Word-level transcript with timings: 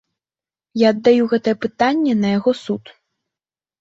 Я 0.83 0.87
аддаю 0.93 1.23
гэтае 1.35 1.55
пытанне 1.65 2.13
на 2.25 2.35
яго 2.37 2.51
суд. 2.65 2.83